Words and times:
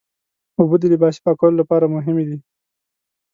اوبه 0.59 0.75
د 0.79 0.83
لباسي 0.93 1.19
پاکولو 1.25 1.59
لپاره 1.61 1.93
مهمې 1.95 2.23
دي. 2.29 2.37